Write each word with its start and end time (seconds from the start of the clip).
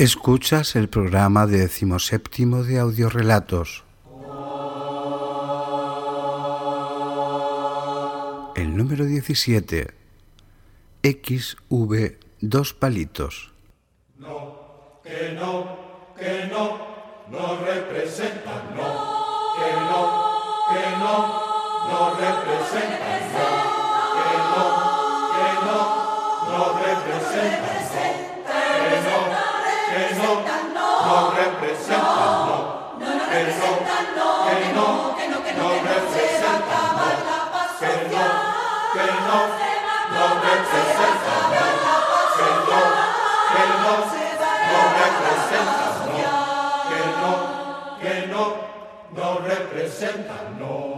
Escuchas 0.00 0.76
el 0.76 0.88
programa 0.88 1.46
de 1.46 1.58
decimoséptimo 1.58 2.62
de 2.62 2.78
audiorelatos. 2.78 3.84
El 8.56 8.78
número 8.78 9.04
17. 9.04 9.88
XV 11.02 12.16
dos 12.40 12.72
palitos. 12.72 13.52
No, 14.16 15.02
que 15.04 15.34
no, 15.34 15.76
que 16.18 16.48
no, 16.50 16.78
no 17.30 17.60
representan, 17.66 18.74
no, 18.74 18.88
que 19.58 19.70
no, 19.84 20.00
que 20.70 20.96
no, 20.96 21.14
no 21.90 22.14
representan, 22.14 23.20
no, 23.36 23.48
que 24.16 24.32
no, 24.48 24.64
que 25.36 25.48
no, 25.66 25.78
no 26.48 26.80
representan. 29.90 30.74
no 30.74 31.30
representan, 31.34 32.46
no, 32.46 32.80
que 33.30 33.42
no, 33.50 33.74
que 33.86 34.08
no, 34.16 34.36
que 35.16 35.28
no, 35.28 35.38
que 35.42 35.52
no 35.54 35.66
representan, 35.82 36.90
no, 36.96 37.08
que 37.80 37.92
no, 38.10 38.24
que 38.94 39.06
no, 39.26 39.38
no 40.14 40.24
representan, 40.46 41.44
no, 41.50 41.66
que 42.36 42.50
no, 42.68 42.80
que 43.52 43.64
no, 43.82 43.94
no 44.70 44.80
representan, 45.00 45.94
no, 46.06 46.26
que 46.90 47.02
no, 47.20 47.32
que 48.00 48.14
no, 48.28 48.42
no 49.16 49.28
representan, 49.40 50.46
no. 50.58 50.90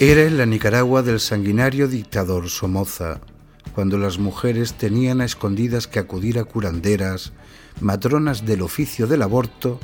Era 0.00 0.22
en 0.24 0.38
la 0.38 0.44
Nicaragua 0.44 1.02
del 1.02 1.20
sanguinario 1.20 1.86
dictador 1.86 2.48
Somoza, 2.48 3.20
cuando 3.76 3.96
las 3.96 4.18
mujeres 4.18 4.74
tenían 4.74 5.20
a 5.20 5.24
escondidas 5.24 5.86
que 5.86 6.00
acudir 6.00 6.40
a 6.40 6.44
curanderas, 6.44 7.32
matronas 7.80 8.44
del 8.44 8.62
oficio 8.62 9.06
del 9.06 9.22
aborto, 9.22 9.78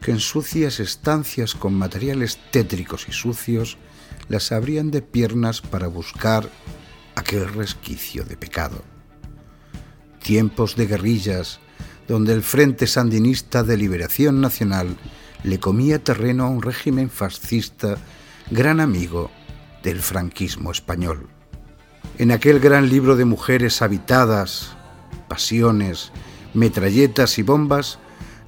que 0.00 0.10
en 0.10 0.18
sucias 0.18 0.80
estancias 0.80 1.54
con 1.54 1.74
materiales 1.74 2.40
tétricos 2.50 3.06
y 3.08 3.12
sucios 3.12 3.78
las 4.28 4.50
abrían 4.50 4.90
de 4.90 5.00
piernas 5.00 5.60
para 5.60 5.86
buscar 5.86 6.50
aquel 7.14 7.48
resquicio 7.54 8.24
de 8.24 8.36
pecado. 8.36 8.82
Tiempos 10.24 10.74
de 10.74 10.86
guerrillas, 10.86 11.60
donde 12.08 12.32
el 12.32 12.42
Frente 12.42 12.88
Sandinista 12.88 13.62
de 13.62 13.76
Liberación 13.76 14.40
Nacional 14.40 14.96
le 15.44 15.60
comía 15.60 16.02
terreno 16.02 16.46
a 16.46 16.48
un 16.48 16.62
régimen 16.62 17.10
fascista, 17.10 17.96
gran 18.50 18.80
amigo 18.80 19.30
del 19.82 20.00
franquismo 20.00 20.70
español. 20.70 21.28
En 22.18 22.30
aquel 22.30 22.60
gran 22.60 22.88
libro 22.88 23.16
de 23.16 23.24
mujeres 23.24 23.82
habitadas, 23.82 24.76
pasiones, 25.28 26.12
metralletas 26.54 27.38
y 27.38 27.42
bombas, 27.42 27.98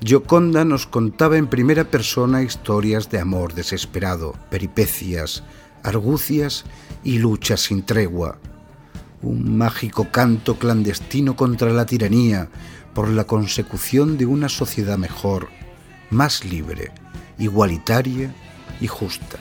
Gioconda 0.00 0.64
nos 0.64 0.86
contaba 0.86 1.38
en 1.38 1.46
primera 1.46 1.84
persona 1.84 2.42
historias 2.42 3.10
de 3.10 3.20
amor 3.20 3.54
desesperado, 3.54 4.34
peripecias, 4.50 5.44
argucias 5.82 6.64
y 7.02 7.18
luchas 7.18 7.60
sin 7.60 7.84
tregua. 7.84 8.38
Un 9.22 9.56
mágico 9.56 10.10
canto 10.10 10.58
clandestino 10.58 11.36
contra 11.36 11.70
la 11.70 11.86
tiranía 11.86 12.50
por 12.92 13.08
la 13.08 13.24
consecución 13.24 14.18
de 14.18 14.26
una 14.26 14.48
sociedad 14.50 14.98
mejor, 14.98 15.48
más 16.10 16.44
libre, 16.44 16.92
igualitaria 17.38 18.34
y 18.80 18.86
justa. 18.86 19.38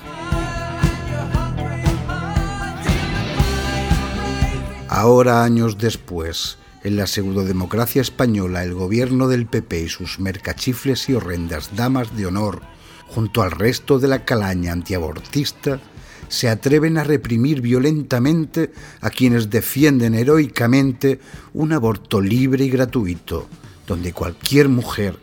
Ahora, 4.95 5.43
años 5.43 5.79
después, 5.79 6.59
en 6.83 6.97
la 6.97 7.07
pseudodemocracia 7.07 7.99
española, 7.99 8.63
el 8.63 8.75
gobierno 8.75 9.27
del 9.27 9.47
PP 9.47 9.85
y 9.85 9.89
sus 9.89 10.19
mercachifles 10.19 11.09
y 11.09 11.15
horrendas 11.15 11.71
damas 11.75 12.15
de 12.15 12.27
honor, 12.27 12.61
junto 13.07 13.41
al 13.41 13.49
resto 13.49 13.97
de 13.97 14.07
la 14.07 14.23
calaña 14.23 14.71
antiabortista, 14.71 15.79
se 16.27 16.47
atreven 16.47 16.99
a 16.99 17.03
reprimir 17.03 17.61
violentamente 17.61 18.71
a 19.01 19.09
quienes 19.09 19.49
defienden 19.49 20.13
heroicamente 20.13 21.19
un 21.55 21.73
aborto 21.73 22.21
libre 22.21 22.63
y 22.65 22.69
gratuito, 22.69 23.47
donde 23.87 24.13
cualquier 24.13 24.69
mujer 24.69 25.17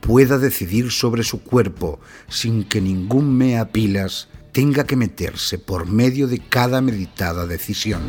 pueda 0.00 0.38
decidir 0.38 0.90
sobre 0.90 1.24
su 1.24 1.42
cuerpo 1.42 2.00
sin 2.30 2.64
que 2.64 2.80
ningún 2.80 3.36
mea 3.36 3.70
pilas 3.70 4.28
tenga 4.52 4.84
que 4.84 4.96
meterse 4.96 5.58
por 5.58 5.84
medio 5.84 6.26
de 6.26 6.38
cada 6.38 6.80
meditada 6.80 7.46
decisión. 7.46 8.00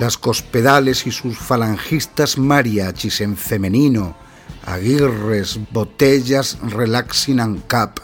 Las 0.00 0.16
cospedales 0.16 1.06
y 1.06 1.10
sus 1.10 1.36
falangistas 1.36 2.38
mariachis 2.38 3.20
en 3.20 3.36
femenino, 3.36 4.16
Aguirres, 4.64 5.60
Botellas, 5.72 6.56
Relaxing 6.62 7.38
and 7.38 7.66
Cap, 7.66 8.00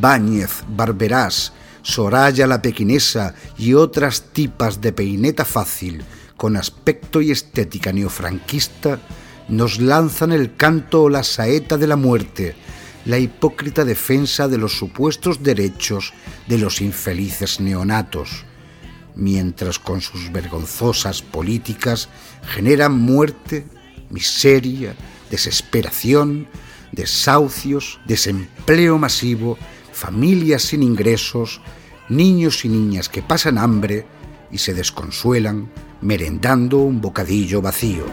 Báñez, 0.00 0.62
Barberás, 0.68 1.52
Soraya 1.82 2.46
la 2.46 2.62
Pequinesa 2.62 3.34
y 3.58 3.74
otras 3.74 4.26
tipas 4.32 4.80
de 4.80 4.92
peineta 4.92 5.44
fácil 5.44 6.04
con 6.36 6.56
aspecto 6.56 7.20
y 7.20 7.32
estética 7.32 7.92
neofranquista, 7.92 9.00
nos 9.48 9.80
lanzan 9.80 10.30
el 10.30 10.54
canto 10.54 11.02
o 11.02 11.08
la 11.08 11.24
saeta 11.24 11.76
de 11.76 11.88
la 11.88 11.96
muerte, 11.96 12.54
la 13.04 13.18
hipócrita 13.18 13.84
defensa 13.84 14.46
de 14.46 14.58
los 14.58 14.78
supuestos 14.78 15.42
derechos 15.42 16.12
de 16.46 16.58
los 16.58 16.80
infelices 16.80 17.58
neonatos 17.58 18.44
mientras 19.16 19.78
con 19.78 20.00
sus 20.00 20.30
vergonzosas 20.30 21.22
políticas 21.22 22.08
generan 22.42 22.92
muerte, 22.92 23.66
miseria, 24.10 24.94
desesperación, 25.30 26.46
desahucios, 26.92 27.98
desempleo 28.06 28.98
masivo, 28.98 29.58
familias 29.92 30.62
sin 30.62 30.82
ingresos, 30.82 31.60
niños 32.08 32.64
y 32.64 32.68
niñas 32.68 33.08
que 33.08 33.22
pasan 33.22 33.58
hambre 33.58 34.06
y 34.52 34.58
se 34.58 34.74
desconsuelan 34.74 35.70
merendando 36.00 36.78
un 36.78 37.00
bocadillo 37.00 37.62
vacío. 37.62 38.04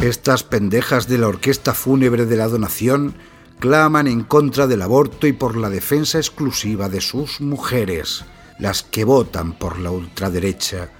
Estas 0.00 0.42
pendejas 0.42 1.06
de 1.06 1.18
la 1.18 1.28
orquesta 1.28 1.74
fúnebre 1.74 2.24
de 2.24 2.36
la 2.36 2.48
donación 2.48 3.14
claman 3.58 4.06
en 4.06 4.22
contra 4.22 4.66
del 4.66 4.82
aborto 4.82 5.26
y 5.26 5.32
por 5.32 5.56
la 5.56 5.68
defensa 5.68 6.18
exclusiva 6.18 6.88
de 6.88 7.00
sus 7.00 7.40
mujeres 7.40 8.24
las 8.58 8.82
que 8.82 9.04
votan 9.04 9.52
por 9.52 9.78
la 9.78 9.90
ultraderecha, 9.90 10.90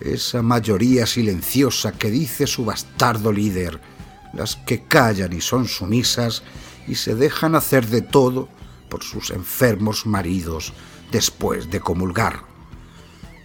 esa 0.00 0.42
mayoría 0.42 1.06
silenciosa 1.06 1.92
que 1.92 2.10
dice 2.10 2.46
su 2.46 2.64
bastardo 2.64 3.32
líder, 3.32 3.80
las 4.32 4.56
que 4.56 4.84
callan 4.84 5.32
y 5.32 5.40
son 5.40 5.66
sumisas 5.66 6.42
y 6.86 6.94
se 6.94 7.14
dejan 7.14 7.54
hacer 7.54 7.86
de 7.86 8.02
todo 8.02 8.48
por 8.88 9.02
sus 9.02 9.30
enfermos 9.30 10.06
maridos 10.06 10.72
después 11.10 11.70
de 11.70 11.80
comulgar. 11.80 12.44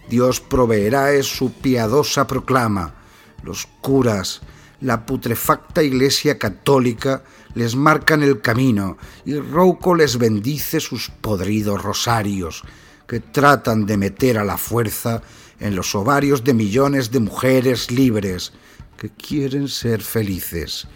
Dios 0.10 0.40
proveerá 0.40 1.14
es 1.14 1.26
su 1.26 1.52
piadosa 1.52 2.28
proclama. 2.28 2.94
Los 3.42 3.68
curas, 3.82 4.42
la 4.82 5.06
putrefacta 5.06 5.82
Iglesia 5.82 6.38
Católica 6.38 7.24
les 7.56 7.76
marcan 7.76 8.22
el 8.22 8.42
camino 8.42 8.98
y 9.26 9.36
Rouco 9.36 9.96
les 9.96 10.18
bendice 10.18 10.80
sus 10.80 11.10
podridos 11.10 11.82
rosarios 11.82 12.64
que 13.08 13.20
tratan 13.20 13.86
de 13.86 13.98
meter 13.98 14.38
a 14.38 14.44
la 14.44 14.58
fuerza 14.58 15.22
en 15.60 15.76
los 15.76 15.96
ovarios 15.96 16.44
de 16.44 16.54
millones 16.54 17.12
de 17.12 17.20
mujeres 17.20 17.92
libres 17.92 18.54
que 18.98 19.10
quieren 19.10 19.68
ser 19.68 20.02
felices 20.02 20.88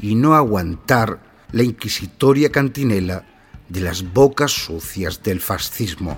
y 0.00 0.14
no 0.14 0.34
aguantar 0.34 1.20
la 1.52 1.62
inquisitoria 1.62 2.50
cantinela 2.50 3.26
de 3.68 3.80
las 3.80 4.12
bocas 4.12 4.52
sucias 4.52 5.22
del 5.22 5.40
fascismo. 5.40 6.16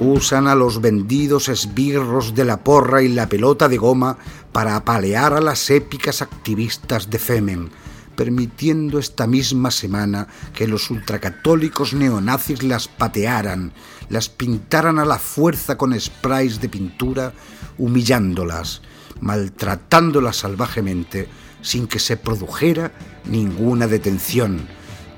Usan 0.00 0.46
a 0.46 0.54
los 0.54 0.80
vendidos 0.80 1.48
esbirros 1.48 2.34
de 2.34 2.44
la 2.44 2.62
porra 2.62 3.02
y 3.02 3.08
la 3.08 3.28
pelota 3.28 3.68
de 3.68 3.78
goma 3.78 4.16
para 4.52 4.76
apalear 4.76 5.32
a 5.34 5.40
las 5.40 5.70
épicas 5.70 6.22
activistas 6.22 7.10
de 7.10 7.18
Femen, 7.18 7.70
permitiendo 8.18 8.98
esta 8.98 9.28
misma 9.28 9.70
semana 9.70 10.26
que 10.52 10.66
los 10.66 10.90
ultracatólicos 10.90 11.94
neonazis 11.94 12.64
las 12.64 12.88
patearan, 12.88 13.72
las 14.08 14.28
pintaran 14.28 14.98
a 14.98 15.04
la 15.04 15.20
fuerza 15.20 15.78
con 15.78 15.98
sprays 15.98 16.60
de 16.60 16.68
pintura, 16.68 17.32
humillándolas, 17.78 18.82
maltratándolas 19.20 20.38
salvajemente 20.38 21.28
sin 21.62 21.86
que 21.86 22.00
se 22.00 22.16
produjera 22.16 22.90
ninguna 23.24 23.86
detención, 23.86 24.66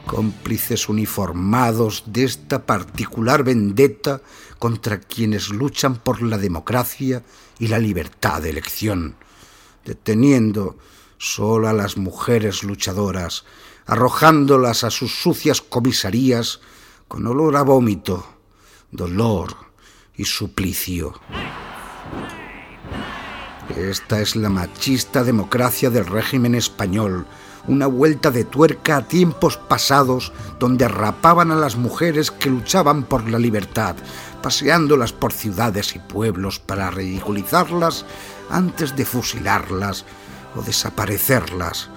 cómplices 0.04 0.90
uniformados 0.90 2.04
de 2.06 2.24
esta 2.24 2.66
particular 2.66 3.44
vendetta 3.44 4.20
contra 4.58 5.00
quienes 5.00 5.48
luchan 5.48 5.96
por 5.96 6.20
la 6.20 6.36
democracia 6.36 7.22
y 7.58 7.68
la 7.68 7.78
libertad 7.78 8.42
de 8.42 8.50
elección, 8.50 9.14
deteniendo 9.86 10.76
solo 11.20 11.68
a 11.68 11.74
las 11.74 11.98
mujeres 11.98 12.64
luchadoras, 12.64 13.44
arrojándolas 13.84 14.84
a 14.84 14.90
sus 14.90 15.20
sucias 15.20 15.60
comisarías 15.60 16.60
con 17.08 17.26
olor 17.26 17.58
a 17.58 17.62
vómito, 17.62 18.26
dolor 18.90 19.54
y 20.16 20.24
suplicio. 20.24 21.20
Esta 23.76 24.20
es 24.22 24.34
la 24.34 24.48
machista 24.48 25.22
democracia 25.22 25.90
del 25.90 26.06
régimen 26.06 26.54
español, 26.54 27.26
una 27.68 27.86
vuelta 27.86 28.30
de 28.30 28.44
tuerca 28.44 28.96
a 28.96 29.06
tiempos 29.06 29.58
pasados 29.58 30.32
donde 30.58 30.88
rapaban 30.88 31.50
a 31.50 31.56
las 31.56 31.76
mujeres 31.76 32.30
que 32.30 32.48
luchaban 32.48 33.02
por 33.02 33.28
la 33.28 33.38
libertad, 33.38 33.94
paseándolas 34.42 35.12
por 35.12 35.34
ciudades 35.34 35.94
y 35.94 35.98
pueblos 35.98 36.58
para 36.58 36.90
ridiculizarlas 36.90 38.06
antes 38.48 38.96
de 38.96 39.04
fusilarlas 39.04 40.06
o 40.56 40.62
desaparecerlas, 40.62 41.88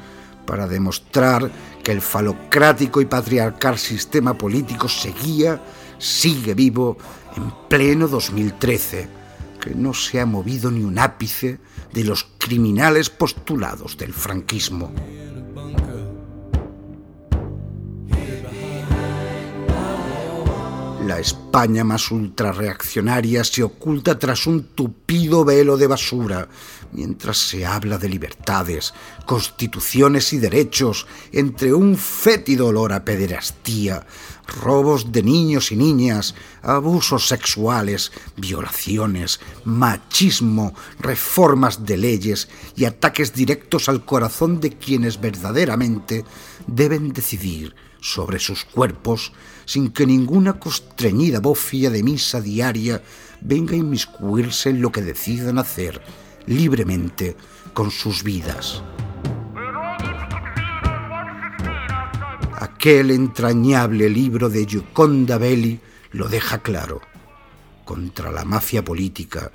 para 0.46 0.68
demostrar 0.68 1.52
que 1.84 1.92
el 1.92 2.02
falocrático 2.02 3.02
y 3.02 3.06
patriarcal 3.06 3.78
sistema 3.78 4.38
político 4.38 4.90
seguía, 4.90 5.62
sigue 5.98 6.54
vivo 6.54 6.98
en 7.36 7.52
pleno 7.70 8.08
2013, 8.08 9.08
que 9.60 9.76
no 9.76 9.94
se 9.94 10.20
ha 10.20 10.26
movido 10.26 10.70
ni 10.72 10.84
un 10.84 11.00
ápice 11.00 11.60
de 11.94 12.04
los 12.04 12.28
criminales 12.38 13.10
postulados 13.10 13.98
del 13.98 14.14
franquismo. 14.14 14.92
La 21.06 21.20
España 21.20 21.84
más 21.84 22.12
ultrarreaccionaria 22.12 23.44
se 23.44 23.62
oculta 23.62 24.18
tras 24.18 24.48
un 24.48 24.64
tupido 24.64 25.44
velo 25.44 25.76
de 25.76 25.88
basura, 25.88 26.48
mientras 26.94 27.38
se 27.38 27.66
habla 27.66 27.98
de 27.98 28.08
libertades, 28.08 28.94
constituciones 29.26 30.32
y 30.32 30.38
derechos, 30.38 31.06
entre 31.34 31.74
un 31.74 31.98
fétido 31.98 32.68
olor 32.68 32.94
a 32.94 33.04
pederastía, 33.04 34.08
robos 34.62 35.12
de 35.12 35.24
niños 35.24 35.74
y 35.74 35.76
niñas, 35.76 36.36
abusos 36.62 37.28
sexuales, 37.28 38.14
violaciones, 38.38 39.42
machismo, 39.66 40.74
reformas 41.00 41.86
de 41.86 41.98
leyes 41.98 42.48
y 42.78 42.86
ataques 42.86 43.34
directos 43.34 43.90
al 43.90 44.06
corazón 44.06 44.62
de 44.62 44.70
quienes 44.70 45.20
verdaderamente 45.20 46.24
deben 46.66 47.12
decidir 47.12 47.76
sobre 48.00 48.40
sus 48.40 48.64
cuerpos 48.64 49.34
sin 49.66 49.92
que 49.92 50.06
ninguna 50.06 50.54
constreñida 50.54 51.40
bofia 51.40 51.90
de 51.90 52.04
misa 52.04 52.42
diaria 52.42 53.02
venga 53.42 53.74
a 53.74 53.78
inmiscuirse 53.78 54.70
en 54.70 54.82
lo 54.82 54.92
que 54.92 55.02
decidan 55.02 55.58
hacer 55.58 56.02
libremente 56.46 57.36
con 57.74 57.92
sus 57.92 58.24
vidas. 58.24 58.84
Aquel 62.60 63.12
entrañable 63.12 64.10
libro 64.10 64.50
de 64.50 64.66
Gioconda 64.66 65.38
Belli 65.38 65.80
lo 66.12 66.28
deja 66.28 66.60
claro. 66.60 67.02
Contra 67.84 68.32
la 68.32 68.46
mafia 68.46 68.84
política, 68.84 69.52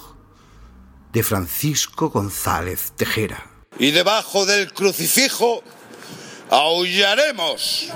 de 1.12 1.24
Francisco 1.24 2.10
González 2.10 2.92
Tejera. 2.94 3.50
Y 3.80 3.90
debajo 3.90 4.46
del 4.46 4.72
crucifijo 4.72 5.64
aullaremos. 6.52 7.88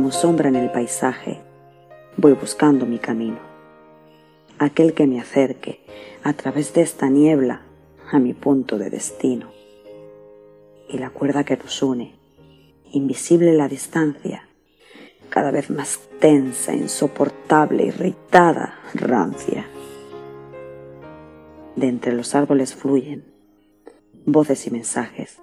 Como 0.00 0.12
sombra 0.12 0.48
en 0.48 0.56
el 0.56 0.70
paisaje, 0.70 1.42
voy 2.16 2.32
buscando 2.32 2.86
mi 2.86 2.98
camino, 2.98 3.38
aquel 4.58 4.94
que 4.94 5.06
me 5.06 5.20
acerque 5.20 5.84
a 6.24 6.32
través 6.32 6.72
de 6.72 6.80
esta 6.80 7.10
niebla 7.10 7.60
a 8.10 8.18
mi 8.18 8.32
punto 8.32 8.78
de 8.78 8.88
destino. 8.88 9.50
Y 10.88 10.96
la 10.96 11.10
cuerda 11.10 11.44
que 11.44 11.58
nos 11.58 11.82
une, 11.82 12.14
invisible 12.92 13.52
la 13.52 13.68
distancia, 13.68 14.48
cada 15.28 15.50
vez 15.50 15.68
más 15.68 16.00
tensa, 16.18 16.72
insoportable, 16.72 17.84
irritada, 17.84 18.80
rancia. 18.94 19.66
De 21.76 21.88
entre 21.88 22.14
los 22.14 22.34
árboles 22.34 22.74
fluyen 22.74 23.26
voces 24.24 24.66
y 24.66 24.70
mensajes, 24.70 25.36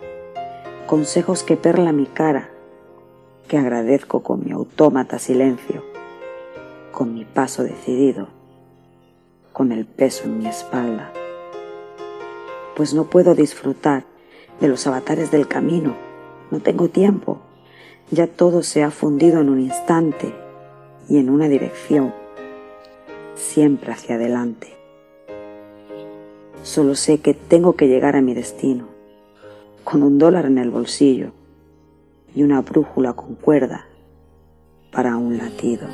consejos 0.87 1.43
que 1.43 1.57
perla 1.57 1.91
mi 1.91 2.07
cara, 2.07 2.56
que 3.47 3.57
agradezco 3.57 4.23
con 4.23 4.43
mi 4.45 4.51
autómata 4.51 5.19
silencio, 5.19 5.83
con 6.91 7.13
mi 7.13 7.25
paso 7.25 7.63
decidido, 7.63 8.27
con 9.53 9.71
el 9.71 9.85
peso 9.85 10.25
en 10.25 10.39
mi 10.39 10.47
espalda. 10.47 11.11
Pues 12.75 12.93
no 12.93 13.05
puedo 13.05 13.35
disfrutar 13.35 14.05
de 14.59 14.67
los 14.67 14.85
avatares 14.87 15.31
del 15.31 15.47
camino, 15.47 15.95
no 16.51 16.59
tengo 16.59 16.89
tiempo 16.89 17.41
ya 18.09 18.27
todo 18.27 18.63
se 18.63 18.83
ha 18.83 18.91
fundido 18.91 19.41
en 19.41 19.49
un 19.49 19.59
instante 19.59 20.33
y 21.09 21.17
en 21.17 21.29
una 21.29 21.49
dirección, 21.49 22.13
siempre 23.35 23.91
hacia 23.91 24.15
adelante. 24.15 24.67
Solo 26.63 26.95
sé 26.95 27.19
que 27.19 27.33
tengo 27.33 27.75
que 27.75 27.87
llegar 27.87 28.15
a 28.15 28.21
mi 28.21 28.33
destino, 28.33 28.87
con 29.83 30.03
un 30.03 30.17
dólar 30.17 30.45
en 30.45 30.57
el 30.57 30.69
bolsillo 30.69 31.31
y 32.37 32.43
una 32.43 32.61
brújula 32.61 33.13
con 33.13 33.33
cuerda 33.33 33.87
para 34.91 35.17
un 35.17 35.39
latido. 35.39 35.87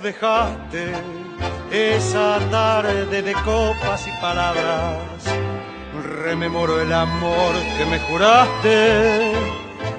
Dejaste 0.00 0.92
esa 1.70 2.38
tarde 2.50 3.22
de 3.22 3.32
copas 3.32 4.06
y 4.06 4.20
palabras, 4.20 4.98
rememoro 6.22 6.80
el 6.80 6.92
amor 6.92 7.54
que 7.76 7.84
me 7.86 7.98
juraste 7.98 9.32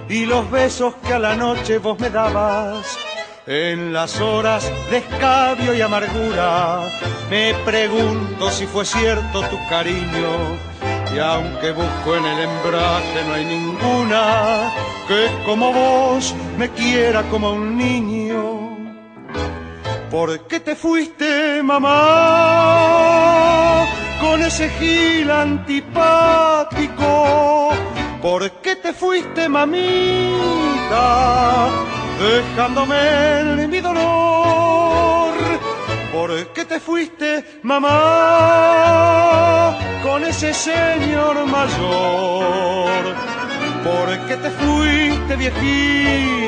y 0.10 0.26
los 0.26 0.50
besos 0.50 0.96
que 1.06 1.14
a 1.14 1.20
la 1.20 1.36
noche 1.36 1.80
vos 1.80 2.00
me 2.00 2.10
dabas. 2.10 2.98
En 3.46 3.92
las 3.92 4.22
horas 4.22 4.72
de 4.90 4.98
escabio 4.98 5.74
y 5.76 5.82
amargura 5.82 6.80
me 7.30 7.54
pregunto 7.66 8.50
si 8.50 8.66
fue 8.66 8.86
cierto 8.86 9.42
tu 9.50 9.58
cariño 9.68 10.58
y 11.14 11.20
aunque 11.20 11.72
busco 11.72 12.16
en 12.16 12.26
el 12.26 12.40
embrague 12.40 13.24
no 13.28 13.34
hay 13.34 13.46
ninguna 13.46 14.72
que 15.08 15.28
como 15.46 15.74
vos 15.74 16.34
me 16.58 16.70
quiera 16.70 17.24
como 17.24 17.52
un 17.52 17.78
niño. 17.78 18.53
¿Por 20.14 20.30
qué 20.42 20.60
te 20.60 20.76
fuiste, 20.76 21.64
mamá, 21.64 21.90
con 24.22 24.44
ese 24.44 24.70
gil 24.70 25.32
antipático? 25.32 27.02
¿Por 28.22 28.52
qué 28.62 28.76
te 28.76 28.94
fuiste, 28.94 29.50
mamita, 29.50 29.80
dejándome 32.20 33.64
en 33.64 33.68
mi 33.72 33.82
dolor? 33.82 35.34
¿Por 36.12 36.54
qué 36.54 36.66
te 36.66 36.80
fuiste, 36.80 37.60
mamá, 37.64 37.90
con 40.04 40.24
ese 40.26 40.54
señor 40.54 41.44
mayor? 41.48 43.16
¿Por 43.84 44.28
qué 44.28 44.38
te 44.38 44.52
fuiste, 44.52 45.36
viejita? 45.38 46.44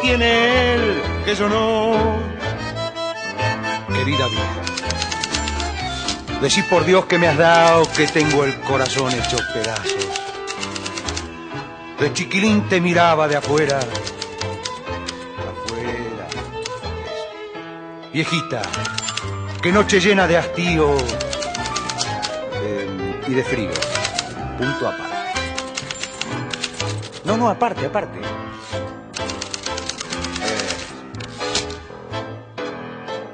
¿Qué 0.00 0.08
tiene 0.08 0.74
él 0.74 1.02
que 1.24 1.34
yo 1.34 1.48
no? 1.48 1.92
Querida 3.88 4.26
vieja, 4.28 4.62
decí 6.40 6.62
por 6.62 6.84
Dios 6.84 7.04
que 7.04 7.18
me 7.18 7.28
has 7.28 7.36
dado 7.36 7.82
que 7.92 8.06
tengo 8.06 8.44
el 8.44 8.58
corazón 8.60 9.12
hecho 9.12 9.36
pedazos. 9.52 10.06
De 11.98 12.12
chiquilín 12.14 12.66
te 12.68 12.80
miraba 12.80 13.28
de 13.28 13.36
afuera 13.36 13.78
Viejita, 18.12 18.62
qué 19.62 19.70
noche 19.70 20.00
llena 20.00 20.26
de 20.26 20.36
hastío 20.38 20.96
eh, 22.54 23.20
y 23.28 23.34
de 23.34 23.44
frío. 23.44 23.70
Punto 24.58 24.88
aparte. 24.88 25.16
No, 27.24 27.36
no, 27.36 27.48
aparte, 27.48 27.86
aparte. 27.86 28.18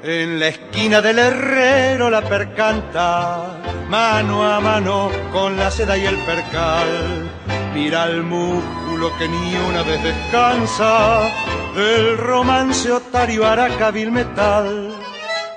En 0.09 0.39
la 0.39 0.47
esquina 0.47 1.01
del 1.01 1.19
herrero 1.19 2.09
la 2.09 2.21
percanta, 2.21 3.59
mano 3.89 4.41
a 4.41 4.61
mano 4.61 5.11
con 5.33 5.57
la 5.57 5.69
seda 5.69 5.97
y 5.97 6.05
el 6.05 6.15
percal. 6.19 7.29
Mira 7.73 8.05
el 8.05 8.23
músculo 8.23 9.11
que 9.17 9.27
ni 9.27 9.53
una 9.69 9.83
vez 9.83 10.01
descansa 10.01 11.27
el 11.75 12.17
romance 12.17 12.89
otario 12.89 13.45
aracabil 13.45 14.09
metal. 14.09 14.95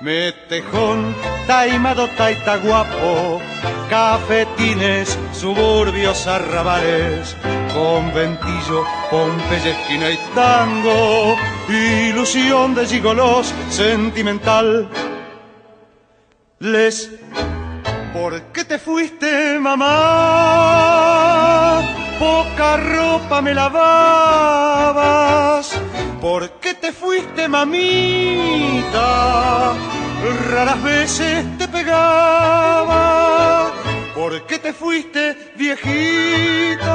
Metejón, 0.01 1.15
taimado, 1.47 2.07
taita 2.09 2.57
guapo, 2.57 3.41
cafetines, 3.89 5.17
suburbios, 5.33 6.27
arrabales, 6.27 7.35
conventillo, 7.73 8.85
Pompeya, 9.09 9.71
esquina 9.71 10.09
y 10.09 10.17
tango, 10.33 11.35
ilusión 11.69 12.75
de 12.75 12.85
gigolos, 12.85 13.53
sentimental. 13.69 14.89
Les, 16.59 17.09
¿por 18.13 18.41
qué 18.53 18.63
te 18.65 18.77
fuiste, 18.79 19.59
mamá? 19.59 19.87
Poca 22.19 22.77
ropa 22.77 23.41
me 23.41 23.53
lavabas 23.55 24.61
¿Por 26.21 26.59
qué 26.59 26.75
te 26.75 26.91
fuiste, 26.91 27.47
mamita? 27.47 28.93
Raras 30.21 30.83
veces 30.83 31.57
te 31.57 31.67
pegaba. 31.67 33.01
¿Por 34.13 34.45
qué 34.45 34.59
te 34.59 34.71
fuiste, 34.71 35.53
viejita? 35.57 36.93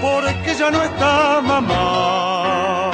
Porque 0.00 0.54
ya 0.54 0.70
no 0.70 0.80
está 0.82 1.40
mamá. 1.42 2.92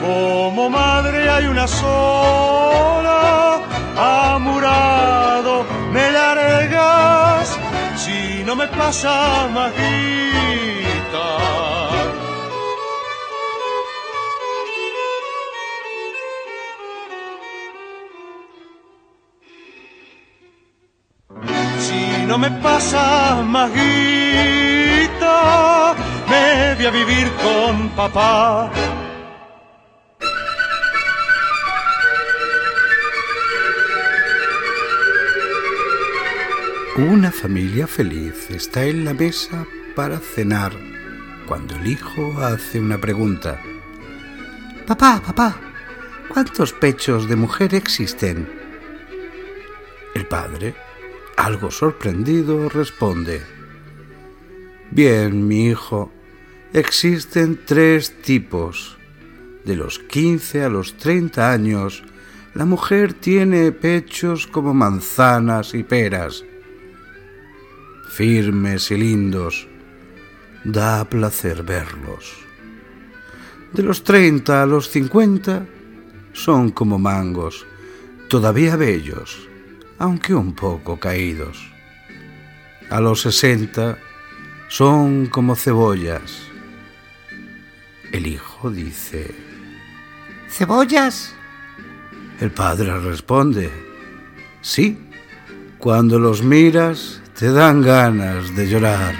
Como 0.00 0.70
madre 0.70 1.28
hay 1.28 1.46
una 1.46 1.66
sola, 1.66 3.62
amurado 3.96 5.66
me 5.92 6.10
largas 6.12 7.58
si 7.96 8.44
no 8.44 8.54
me 8.54 8.68
pasa 8.68 9.48
majita. 9.52 10.80
no 22.30 22.38
me 22.38 22.50
pasa 22.62 23.42
más 23.42 23.68
guita, 23.72 25.34
me 26.28 26.76
voy 26.76 26.86
a 26.86 26.90
vivir 26.92 27.28
con 27.42 27.88
papá. 27.88 28.70
Una 36.98 37.32
familia 37.32 37.88
feliz 37.88 38.48
está 38.50 38.84
en 38.84 39.04
la 39.04 39.12
mesa 39.12 39.66
para 39.96 40.20
cenar 40.20 40.70
cuando 41.48 41.74
el 41.74 41.88
hijo 41.88 42.40
hace 42.44 42.78
una 42.78 42.98
pregunta. 42.98 43.60
Papá, 44.86 45.20
papá, 45.26 45.56
¿cuántos 46.28 46.72
pechos 46.74 47.28
de 47.28 47.34
mujer 47.34 47.74
existen? 47.74 48.48
El 50.14 50.26
padre 50.26 50.89
algo 51.44 51.70
sorprendido, 51.70 52.68
responde. 52.68 53.42
Bien, 54.90 55.46
mi 55.46 55.66
hijo, 55.66 56.12
existen 56.72 57.60
tres 57.64 58.22
tipos. 58.22 58.98
De 59.64 59.76
los 59.76 59.98
15 59.98 60.62
a 60.62 60.68
los 60.68 60.96
30 60.96 61.52
años, 61.52 62.02
la 62.54 62.64
mujer 62.64 63.12
tiene 63.12 63.72
pechos 63.72 64.46
como 64.46 64.74
manzanas 64.74 65.74
y 65.74 65.82
peras 65.82 66.44
firmes 68.10 68.90
y 68.90 68.96
lindos. 68.96 69.66
Da 70.64 71.04
placer 71.06 71.62
verlos. 71.62 72.36
De 73.72 73.82
los 73.82 74.04
30 74.04 74.62
a 74.62 74.66
los 74.66 74.90
50 74.90 75.66
son 76.32 76.70
como 76.70 76.98
mangos, 76.98 77.66
todavía 78.28 78.76
bellos, 78.76 79.48
aunque 80.00 80.34
un 80.34 80.54
poco 80.54 80.98
caídos. 80.98 81.70
A 82.88 83.00
los 83.00 83.20
60 83.20 83.98
son 84.68 85.26
como 85.26 85.54
cebollas. 85.54 86.48
El 88.10 88.26
hijo 88.26 88.70
dice, 88.70 89.32
¿cebollas? 90.48 91.34
El 92.40 92.50
padre 92.50 92.98
responde, 92.98 93.70
sí, 94.62 94.98
cuando 95.78 96.18
los 96.18 96.42
miras 96.42 97.20
te 97.38 97.52
dan 97.52 97.82
ganas 97.82 98.56
de 98.56 98.68
llorar. 98.68 99.14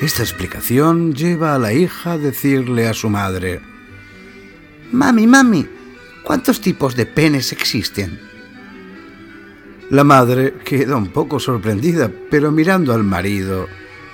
Esta 0.00 0.22
explicación 0.22 1.14
lleva 1.14 1.56
a 1.56 1.58
la 1.58 1.72
hija 1.72 2.12
a 2.12 2.18
decirle 2.18 2.86
a 2.86 2.94
su 2.94 3.10
madre, 3.10 3.60
Mami, 4.92 5.26
mami, 5.26 5.77
¿cuántos 6.28 6.60
tipos 6.60 6.94
de 6.94 7.06
penes 7.06 7.52
existen? 7.52 8.20
La 9.88 10.04
madre 10.04 10.58
queda 10.62 10.94
un 10.94 11.06
poco 11.06 11.40
sorprendida, 11.40 12.12
pero 12.30 12.52
mirando 12.52 12.92
al 12.92 13.02
marido, 13.02 13.66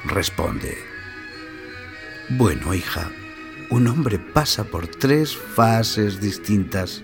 responde, 0.04 0.78
Bueno, 2.28 2.72
hija, 2.72 3.10
un 3.70 3.88
hombre 3.88 4.20
pasa 4.20 4.62
por 4.62 4.86
tres 4.86 5.36
fases 5.36 6.20
distintas. 6.20 7.02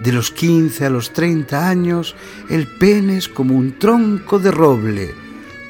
De 0.00 0.10
los 0.10 0.30
15 0.30 0.86
a 0.86 0.90
los 0.90 1.12
30 1.12 1.68
años, 1.68 2.16
el 2.48 2.66
pene 2.66 3.18
es 3.18 3.28
como 3.28 3.54
un 3.54 3.78
tronco 3.78 4.38
de 4.38 4.50
roble, 4.52 5.14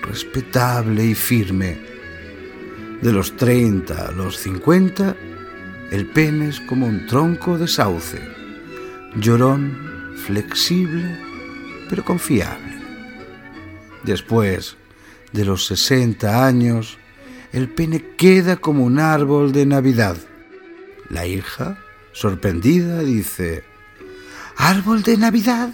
respetable 0.00 1.06
y 1.06 1.16
firme. 1.16 1.76
De 3.02 3.12
los 3.12 3.36
30 3.36 4.10
a 4.10 4.12
los 4.12 4.38
50, 4.38 5.16
el 5.90 6.06
pene 6.06 6.50
es 6.50 6.60
como 6.60 6.86
un 6.86 7.04
tronco 7.08 7.58
de 7.58 7.66
sauce, 7.66 8.39
llorón, 9.16 9.76
flexible, 10.26 11.18
pero 11.88 12.04
confiable. 12.04 12.78
Después 14.04 14.76
de 15.32 15.44
los 15.44 15.66
60 15.66 16.46
años, 16.46 16.98
el 17.52 17.68
pene 17.68 18.14
queda 18.16 18.56
como 18.56 18.84
un 18.84 18.98
árbol 18.98 19.52
de 19.52 19.66
Navidad. 19.66 20.16
La 21.08 21.26
hija, 21.26 21.78
sorprendida, 22.12 23.00
dice, 23.00 23.64
¿Árbol 24.56 25.02
de 25.02 25.16
Navidad? 25.16 25.70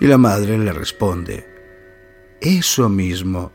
Y 0.00 0.06
la 0.06 0.16
madre 0.16 0.56
le 0.56 0.72
responde, 0.72 1.46
eso 2.40 2.88
mismo, 2.88 3.52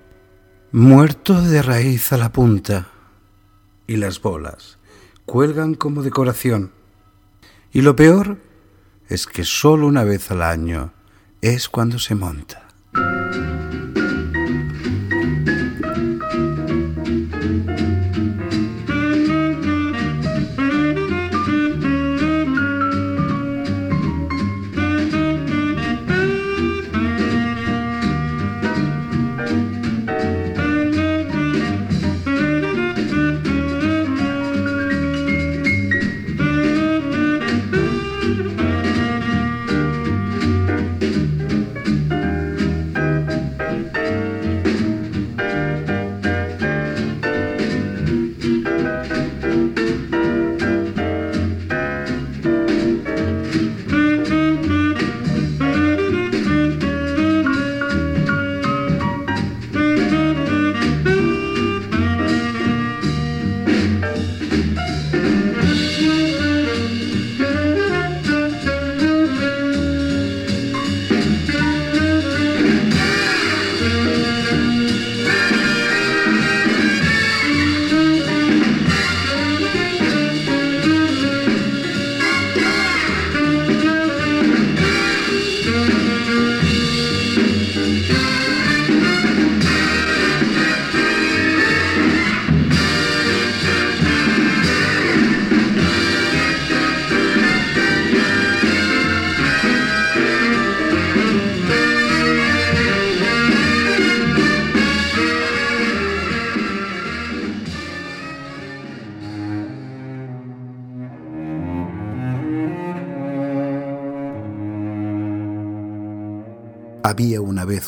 muerto 0.71 1.41
de 1.41 1.61
raíz 1.63 2.13
a 2.13 2.17
la 2.17 2.31
punta. 2.31 2.89
Y 3.87 3.97
las 3.97 4.21
bolas 4.21 4.77
cuelgan 5.25 5.73
como 5.73 6.03
decoración. 6.03 6.74
Y 7.75 7.81
lo 7.81 7.93
peor 7.93 8.37
es 9.09 9.27
que 9.27 9.43
solo 9.43 9.85
una 9.85 10.05
vez 10.05 10.31
al 10.31 10.43
año 10.43 10.93
es 11.41 11.67
cuando 11.67 11.99
se 11.99 12.15
monta. 12.15 12.64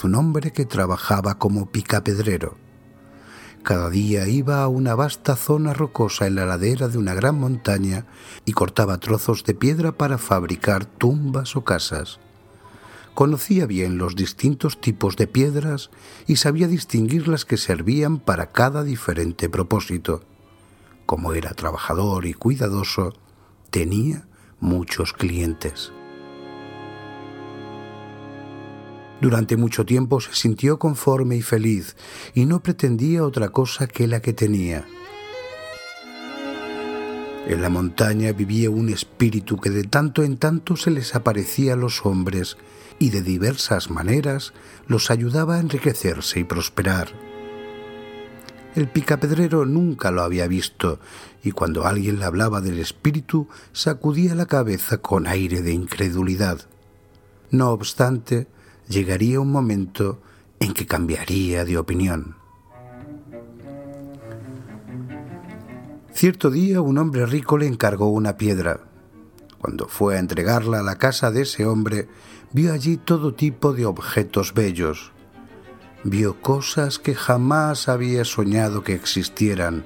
Un 0.08 0.16
hombre 0.16 0.52
que 0.52 0.66
trabajaba 0.66 1.38
como 1.38 1.70
picapedrero. 1.70 2.56
Cada 3.62 3.90
día 3.90 4.26
iba 4.30 4.64
a 4.64 4.70
una 4.70 4.96
vasta 4.96 5.36
zona 5.36 5.74
rocosa 5.74 6.26
en 6.28 6.36
la 6.36 6.46
ladera 6.46 6.88
de 6.88 6.98
una 6.98 7.14
gran 7.14 7.38
montaña 7.38 8.06
y 8.46 8.54
cortaba 8.54 9.00
trozos 9.00 9.44
de 9.44 9.54
piedra 9.54 9.92
para 9.92 10.18
fabricar 10.18 10.86
tumbas 10.86 11.58
o 11.58 11.66
casas. 11.66 12.20
Conocía 13.14 13.66
bien 13.66 13.98
los 13.98 14.16
distintos 14.16 14.80
tipos 14.80 15.18
de 15.18 15.28
piedras 15.28 15.90
y 16.26 16.38
sabía 16.38 16.70
distinguir 16.70 17.28
las 17.28 17.44
que 17.44 17.58
servían 17.58 18.20
para 18.20 18.54
cada 18.54 18.84
diferente 18.84 19.50
propósito. 19.50 20.22
Como 21.06 21.34
era 21.34 21.52
trabajador 21.54 22.26
y 22.26 22.34
cuidadoso, 22.34 23.14
tenía 23.72 24.26
muchos 24.62 25.12
clientes. 25.12 25.92
Durante 29.22 29.58
mucho 29.58 29.86
tiempo 29.86 30.20
se 30.22 30.34
sintió 30.34 30.78
conforme 30.78 31.38
y 31.38 31.42
feliz 31.42 31.96
y 32.34 32.46
no 32.46 32.62
pretendía 32.62 33.24
otra 33.24 33.50
cosa 33.50 33.88
que 33.88 34.08
la 34.08 34.22
que 34.22 34.34
tenía. 34.34 34.86
En 37.48 37.62
la 37.62 37.70
montaña 37.70 38.34
vivía 38.34 38.70
un 38.70 38.90
espíritu 38.90 39.58
que 39.58 39.70
de 39.70 39.86
tanto 39.86 40.24
en 40.24 40.38
tanto 40.38 40.76
se 40.76 40.92
les 40.92 41.16
aparecía 41.16 41.74
a 41.74 41.78
los 41.78 42.06
hombres 42.06 42.58
y 43.00 43.10
de 43.10 43.22
diversas 43.22 43.90
maneras 43.90 44.54
los 44.88 45.10
ayudaba 45.10 45.56
a 45.56 45.60
enriquecerse 45.60 46.42
y 46.42 46.44
prosperar. 46.44 47.08
El 48.76 48.90
picapedrero 48.90 49.66
nunca 49.66 50.12
lo 50.12 50.22
había 50.22 50.48
visto 50.48 51.00
y 51.42 51.52
cuando 51.52 51.88
alguien 51.88 52.20
le 52.20 52.26
hablaba 52.26 52.62
del 52.62 52.80
espíritu 52.80 53.48
sacudía 53.72 54.36
la 54.36 54.46
cabeza 54.46 54.98
con 54.98 55.26
aire 55.26 55.62
de 55.62 55.72
incredulidad. 55.72 56.68
No 57.50 57.72
obstante, 57.72 58.48
llegaría 58.88 59.40
un 59.40 59.52
momento 59.52 60.22
en 60.60 60.74
que 60.74 60.86
cambiaría 60.86 61.66
de 61.66 61.78
opinión. 61.78 62.36
Cierto 66.12 66.50
día 66.50 66.82
un 66.82 66.98
hombre 66.98 67.26
rico 67.26 67.58
le 67.58 67.68
encargó 67.68 68.08
una 68.10 68.38
piedra. 68.38 68.80
Cuando 69.60 69.88
fue 69.88 70.16
a 70.16 70.20
entregarla 70.20 70.80
a 70.80 70.84
la 70.84 70.98
casa 70.98 71.30
de 71.30 71.44
ese 71.44 71.66
hombre, 71.66 72.08
vio 72.54 72.74
allí 72.74 72.98
todo 72.98 73.34
tipo 73.34 73.74
de 73.74 73.86
objetos 73.86 74.54
bellos. 74.54 75.12
Vio 76.04 76.42
cosas 76.42 77.00
que 77.00 77.14
jamás 77.14 77.88
había 77.88 78.24
soñado 78.24 78.84
que 78.84 78.94
existieran, 78.94 79.86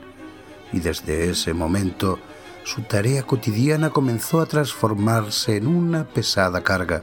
y 0.72 0.80
desde 0.80 1.30
ese 1.30 1.54
momento 1.54 2.20
su 2.64 2.84
tarea 2.84 3.24
cotidiana 3.24 3.90
comenzó 3.90 4.40
a 4.40 4.46
transformarse 4.46 5.58
en 5.58 5.68
una 5.68 6.08
pesada 6.08 6.64
carga. 6.64 7.02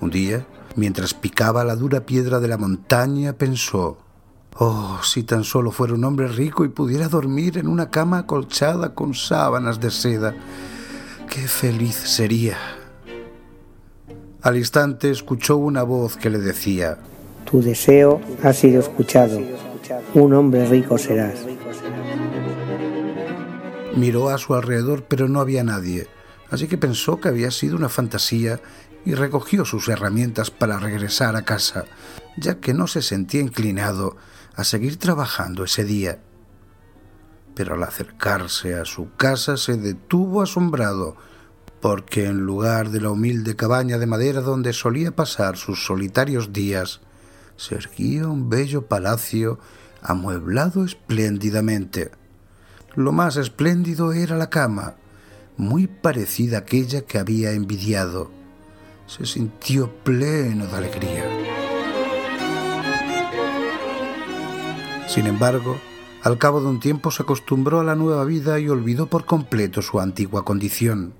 Un 0.00 0.10
día, 0.10 0.46
mientras 0.78 1.12
picaba 1.12 1.64
la 1.64 1.76
dura 1.76 2.06
piedra 2.06 2.40
de 2.40 2.48
la 2.48 2.56
montaña, 2.56 3.34
pensó, 3.34 3.98
Oh, 4.60 4.98
si 5.04 5.22
tan 5.22 5.44
solo 5.44 5.70
fuera 5.70 5.94
un 5.94 6.02
hombre 6.04 6.26
rico 6.26 6.64
y 6.64 6.68
pudiera 6.68 7.08
dormir 7.08 7.58
en 7.58 7.68
una 7.68 7.90
cama 7.90 8.18
acolchada 8.18 8.92
con 8.94 9.14
sábanas 9.14 9.78
de 9.78 9.90
seda, 9.90 10.34
qué 11.30 11.46
feliz 11.46 11.94
sería. 11.94 12.56
Al 14.42 14.56
instante 14.56 15.10
escuchó 15.10 15.56
una 15.58 15.84
voz 15.84 16.16
que 16.16 16.30
le 16.30 16.38
decía, 16.38 16.98
Tu 17.48 17.62
deseo 17.62 18.20
ha 18.42 18.52
sido 18.52 18.80
escuchado, 18.80 19.40
un 20.14 20.32
hombre 20.32 20.66
rico 20.66 20.98
serás. 20.98 21.38
Miró 23.94 24.28
a 24.28 24.38
su 24.38 24.54
alrededor, 24.54 25.04
pero 25.04 25.28
no 25.28 25.40
había 25.40 25.62
nadie, 25.62 26.08
así 26.50 26.66
que 26.66 26.78
pensó 26.78 27.20
que 27.20 27.28
había 27.28 27.52
sido 27.52 27.76
una 27.76 27.88
fantasía 27.88 28.60
y 29.04 29.14
recogió 29.14 29.64
sus 29.64 29.88
herramientas 29.88 30.50
para 30.50 30.78
regresar 30.78 31.36
a 31.36 31.42
casa, 31.42 31.84
ya 32.36 32.60
que 32.60 32.74
no 32.74 32.86
se 32.86 33.02
sentía 33.02 33.40
inclinado 33.40 34.16
a 34.54 34.64
seguir 34.64 34.98
trabajando 34.98 35.64
ese 35.64 35.84
día. 35.84 36.20
Pero 37.54 37.74
al 37.74 37.82
acercarse 37.82 38.74
a 38.74 38.84
su 38.84 39.10
casa 39.16 39.56
se 39.56 39.76
detuvo 39.76 40.42
asombrado, 40.42 41.16
porque 41.80 42.26
en 42.26 42.40
lugar 42.40 42.90
de 42.90 43.00
la 43.00 43.10
humilde 43.10 43.56
cabaña 43.56 43.98
de 43.98 44.06
madera 44.06 44.40
donde 44.40 44.72
solía 44.72 45.14
pasar 45.14 45.56
sus 45.56 45.84
solitarios 45.84 46.52
días, 46.52 47.00
se 47.56 47.76
erguía 47.76 48.28
un 48.28 48.48
bello 48.48 48.86
palacio 48.86 49.58
amueblado 50.02 50.84
espléndidamente. 50.84 52.10
Lo 52.94 53.12
más 53.12 53.36
espléndido 53.36 54.12
era 54.12 54.36
la 54.36 54.50
cama, 54.50 54.94
muy 55.56 55.86
parecida 55.86 56.58
a 56.58 56.60
aquella 56.60 57.02
que 57.02 57.18
había 57.18 57.52
envidiado. 57.52 58.37
Se 59.08 59.24
sintió 59.24 59.90
pleno 60.04 60.66
de 60.66 60.76
alegría. 60.76 61.24
Sin 65.08 65.26
embargo, 65.26 65.78
al 66.22 66.36
cabo 66.36 66.60
de 66.60 66.66
un 66.66 66.78
tiempo 66.78 67.10
se 67.10 67.22
acostumbró 67.22 67.80
a 67.80 67.84
la 67.84 67.94
nueva 67.94 68.24
vida 68.26 68.60
y 68.60 68.68
olvidó 68.68 69.06
por 69.06 69.24
completo 69.24 69.80
su 69.80 69.98
antigua 69.98 70.44
condición. 70.44 71.14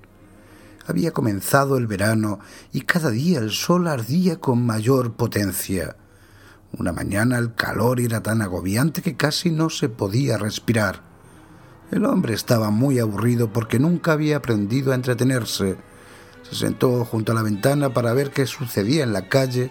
Había 0.87 1.13
comenzado 1.13 1.79
el 1.79 1.87
verano 1.87 2.41
y 2.75 2.83
cada 2.83 3.11
día 3.11 3.39
el 3.39 3.51
sol 3.51 3.89
ardía 3.89 4.39
con 4.39 4.67
mayor 4.67 5.15
potencia. 5.15 5.97
Una 6.77 6.93
mañana 6.93 7.39
el 7.39 7.55
calor 7.55 8.01
era 8.01 8.23
tan 8.23 8.43
agobiante 8.43 9.01
que 9.01 9.17
casi 9.17 9.51
no 9.51 9.71
se 9.71 9.89
podía 9.89 10.37
respirar. 10.37 11.01
El 11.91 12.05
hombre 12.05 12.35
estaba 12.35 12.69
muy 12.69 12.99
aburrido 12.99 13.51
porque 13.51 13.79
nunca 13.79 14.13
había 14.13 14.37
aprendido 14.37 14.93
a 14.93 14.95
entretenerse. 14.95 15.79
Se 16.51 16.57
sentó 16.57 17.05
junto 17.05 17.33
a 17.33 17.35
la 17.35 17.43
ventana 17.43 17.93
para 17.93 18.13
ver 18.15 18.31
qué 18.31 18.47
sucedía 18.47 19.05
en 19.05 19.13
la 19.13 19.29
calle 19.29 19.71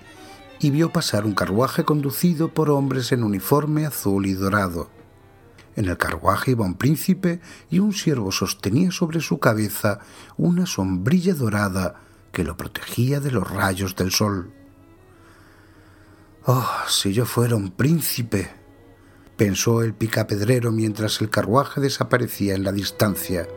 y 0.60 0.70
vio 0.70 0.92
pasar 0.92 1.26
un 1.26 1.34
carruaje 1.34 1.84
conducido 1.84 2.54
por 2.54 2.70
hombres 2.70 3.12
en 3.12 3.24
uniforme 3.24 3.86
azul 3.86 4.26
y 4.26 4.34
dorado. 4.34 4.90
En 5.76 5.86
el 5.86 5.98
carruaje 5.98 6.52
iba 6.52 6.66
un 6.66 6.76
príncipe 6.76 7.40
y 7.70 7.80
un 7.80 7.94
siervo 7.94 8.32
sostenía 8.32 8.92
sobre 8.92 9.22
su 9.22 9.40
cabeza 9.40 10.00
una 10.36 10.66
sombrilla 10.66 11.36
dorada 11.36 12.02
que 12.32 12.44
lo 12.44 12.58
protegía 12.58 13.20
de 13.20 13.32
los 13.32 13.50
rayos 13.50 13.96
del 13.96 14.12
sol. 14.12 14.52
Oh, 16.46 16.70
si 16.88 17.13
yo 17.13 17.26
fuera 17.26 17.56
un 17.56 17.72
príncipe, 17.72 18.50
pensó 19.36 19.84
el 19.84 19.94
picapedrero 19.94 20.72
mientras 20.72 21.22
el 21.22 21.30
carruaje 21.30 21.82
desaparecía 21.82 22.56
en 22.56 22.63
la 22.63 22.72
distancia. 22.72 23.48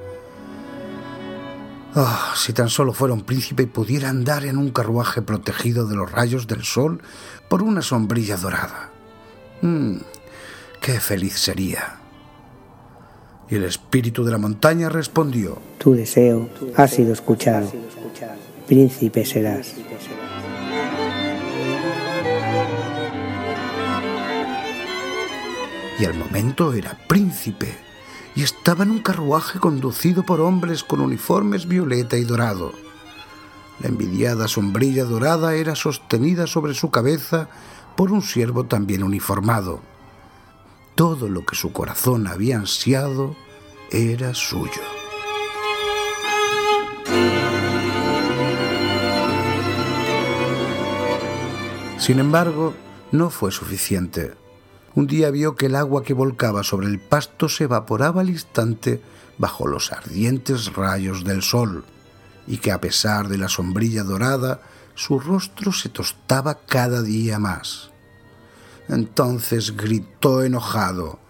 Oh, 1.96 2.32
si 2.36 2.52
tan 2.52 2.68
solo 2.68 2.92
fuera 2.92 3.14
un 3.14 3.22
príncipe 3.22 3.64
y 3.64 3.66
pudiera 3.66 4.08
andar 4.08 4.44
en 4.44 4.56
un 4.58 4.70
carruaje 4.70 5.22
protegido 5.22 5.86
de 5.86 5.96
los 5.96 6.10
rayos 6.10 6.46
del 6.46 6.62
sol 6.62 7.02
por 7.48 7.62
una 7.62 7.82
sombrilla 7.82 8.36
dorada. 8.36 8.90
Mm, 9.62 9.96
¡Qué 10.80 11.00
feliz 11.00 11.34
sería! 11.34 11.96
Y 13.48 13.56
el 13.56 13.64
espíritu 13.64 14.24
de 14.24 14.30
la 14.30 14.38
montaña 14.38 14.88
respondió, 14.88 15.58
Tu 15.78 15.94
deseo 15.94 16.48
ha 16.76 16.86
sido 16.86 17.12
escuchado, 17.12 17.72
príncipe 18.68 19.24
serás. 19.24 19.74
y 26.00 26.04
al 26.06 26.14
momento 26.14 26.72
era 26.72 26.96
príncipe 27.06 27.89
y 28.34 28.42
estaba 28.42 28.84
en 28.84 28.90
un 28.90 29.00
carruaje 29.00 29.58
conducido 29.58 30.22
por 30.24 30.40
hombres 30.40 30.84
con 30.84 31.00
uniformes 31.00 31.66
violeta 31.66 32.16
y 32.16 32.24
dorado. 32.24 32.72
La 33.80 33.88
envidiada 33.88 34.46
sombrilla 34.46 35.04
dorada 35.04 35.54
era 35.54 35.74
sostenida 35.74 36.46
sobre 36.46 36.74
su 36.74 36.90
cabeza 36.90 37.48
por 37.96 38.12
un 38.12 38.22
siervo 38.22 38.64
también 38.64 39.02
uniformado. 39.02 39.80
Todo 40.94 41.28
lo 41.28 41.44
que 41.44 41.56
su 41.56 41.72
corazón 41.72 42.26
había 42.26 42.56
ansiado 42.56 43.36
era 43.90 44.34
suyo. 44.34 44.82
Sin 51.98 52.18
embargo, 52.18 52.74
no 53.12 53.30
fue 53.30 53.50
suficiente. 53.50 54.39
Un 54.94 55.06
día 55.06 55.30
vio 55.30 55.54
que 55.54 55.66
el 55.66 55.76
agua 55.76 56.02
que 56.02 56.14
volcaba 56.14 56.64
sobre 56.64 56.88
el 56.88 56.98
pasto 56.98 57.48
se 57.48 57.64
evaporaba 57.64 58.22
al 58.22 58.30
instante 58.30 59.00
bajo 59.38 59.66
los 59.66 59.92
ardientes 59.92 60.74
rayos 60.74 61.24
del 61.24 61.42
sol, 61.42 61.84
y 62.46 62.58
que 62.58 62.72
a 62.72 62.80
pesar 62.80 63.28
de 63.28 63.38
la 63.38 63.48
sombrilla 63.48 64.02
dorada, 64.02 64.60
su 64.94 65.20
rostro 65.20 65.72
se 65.72 65.88
tostaba 65.88 66.58
cada 66.66 67.02
día 67.02 67.38
más. 67.38 67.90
Entonces 68.88 69.76
gritó 69.76 70.42
enojado, 70.42 71.20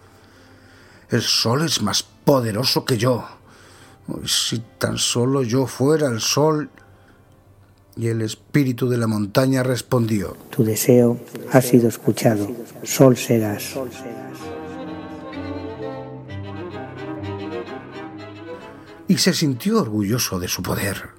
El 1.09 1.21
sol 1.21 1.63
es 1.63 1.81
más 1.81 2.03
poderoso 2.03 2.85
que 2.85 2.97
yo. 2.97 3.25
Si 4.25 4.59
tan 4.79 4.97
solo 4.97 5.43
yo 5.43 5.67
fuera 5.67 6.07
el 6.07 6.21
sol 6.21 6.69
y 7.95 8.07
el 8.07 8.21
espíritu 8.21 8.89
de 8.89 8.97
la 8.97 9.07
montaña 9.07 9.63
respondió, 9.63 10.37
Tu 10.49 10.63
deseo 10.63 11.19
ha 11.51 11.61
sido 11.61 11.89
escuchado, 11.89 12.47
sol 12.83 13.17
serás. 13.17 13.75
Y 19.07 19.17
se 19.17 19.33
sintió 19.33 19.81
orgulloso 19.81 20.39
de 20.39 20.47
su 20.47 20.63
poder. 20.63 21.09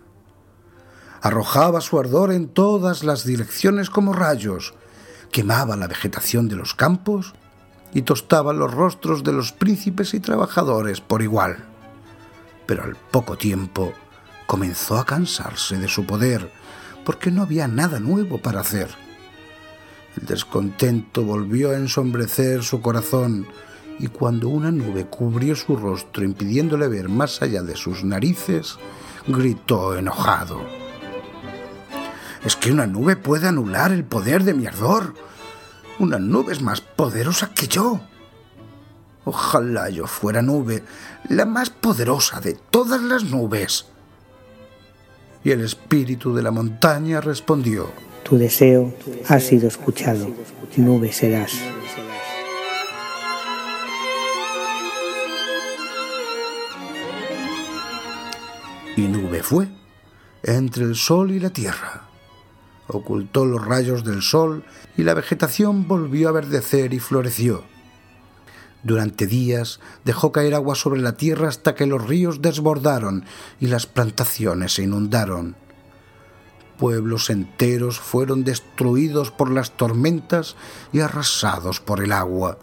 Arrojaba 1.20 1.80
su 1.80 1.98
ardor 1.98 2.32
en 2.32 2.48
todas 2.48 3.04
las 3.04 3.24
direcciones 3.24 3.90
como 3.90 4.12
rayos, 4.12 4.74
quemaba 5.30 5.76
la 5.76 5.88
vegetación 5.88 6.48
de 6.48 6.56
los 6.56 6.74
campos 6.74 7.34
y 7.94 8.02
tostaba 8.02 8.52
los 8.52 8.72
rostros 8.72 9.22
de 9.22 9.32
los 9.32 9.52
príncipes 9.52 10.14
y 10.14 10.20
trabajadores 10.20 11.00
por 11.00 11.22
igual. 11.22 11.64
Pero 12.66 12.84
al 12.84 12.96
poco 12.96 13.36
tiempo 13.36 13.92
comenzó 14.46 14.98
a 14.98 15.04
cansarse 15.04 15.78
de 15.78 15.88
su 15.88 16.06
poder, 16.06 16.50
porque 17.04 17.30
no 17.30 17.42
había 17.42 17.68
nada 17.68 18.00
nuevo 18.00 18.38
para 18.38 18.60
hacer. 18.60 18.88
El 20.20 20.26
descontento 20.26 21.24
volvió 21.24 21.70
a 21.70 21.76
ensombrecer 21.76 22.62
su 22.62 22.80
corazón 22.80 23.46
y 23.98 24.08
cuando 24.08 24.48
una 24.48 24.70
nube 24.70 25.06
cubrió 25.06 25.54
su 25.56 25.76
rostro 25.76 26.24
impidiéndole 26.24 26.88
ver 26.88 27.08
más 27.08 27.40
allá 27.40 27.62
de 27.62 27.76
sus 27.76 28.04
narices, 28.04 28.76
gritó 29.26 29.96
enojado. 29.96 30.60
Es 32.44 32.56
que 32.56 32.72
una 32.72 32.86
nube 32.86 33.16
puede 33.16 33.48
anular 33.48 33.92
el 33.92 34.04
poder 34.04 34.42
de 34.42 34.54
mi 34.54 34.66
ardor. 34.66 35.14
Una 35.98 36.18
nube 36.18 36.52
es 36.52 36.60
más 36.60 36.80
poderosa 36.80 37.54
que 37.54 37.68
yo. 37.68 38.00
Ojalá 39.24 39.88
yo 39.88 40.08
fuera 40.08 40.42
nube, 40.42 40.82
la 41.28 41.46
más 41.46 41.70
poderosa 41.70 42.40
de 42.40 42.54
todas 42.54 43.00
las 43.00 43.24
nubes. 43.24 43.86
Y 45.44 45.50
el 45.50 45.60
espíritu 45.62 46.34
de 46.34 46.42
la 46.42 46.50
montaña 46.50 47.20
respondió, 47.20 47.90
Tu 48.22 48.38
deseo 48.38 48.94
ha 49.28 49.40
sido 49.40 49.68
escuchado, 49.68 50.28
nube 50.76 51.12
serás. 51.12 51.52
Y 58.96 59.02
nube 59.02 59.42
fue, 59.42 59.68
entre 60.42 60.84
el 60.84 60.94
sol 60.94 61.30
y 61.32 61.40
la 61.40 61.50
tierra. 61.50 62.08
ocultó 62.88 63.46
los 63.46 63.64
rayos 63.64 64.04
del 64.04 64.22
sol 64.22 64.64
y 64.96 65.02
la 65.02 65.14
vegetación 65.14 65.88
volvió 65.88 66.28
a 66.28 66.32
verdecer 66.32 66.92
y 66.92 66.98
floreció. 66.98 67.64
Durante 68.82 69.26
días 69.26 69.80
dejó 70.04 70.32
caer 70.32 70.54
agua 70.54 70.74
sobre 70.74 71.00
la 71.00 71.12
tierra 71.12 71.48
hasta 71.48 71.74
que 71.74 71.86
los 71.86 72.06
ríos 72.06 72.42
desbordaron 72.42 73.24
y 73.60 73.68
las 73.68 73.86
plantaciones 73.86 74.74
se 74.74 74.82
inundaron. 74.82 75.56
Pueblos 76.78 77.30
enteros 77.30 78.00
fueron 78.00 78.42
destruidos 78.42 79.30
por 79.30 79.50
las 79.50 79.76
tormentas 79.76 80.56
y 80.92 81.00
arrasados 81.00 81.80
por 81.80 82.02
el 82.02 82.12
agua. 82.12 82.58